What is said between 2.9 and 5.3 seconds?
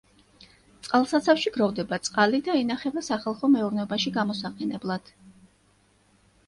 სახალხო მეურნეობაში გამოსაყენებლად.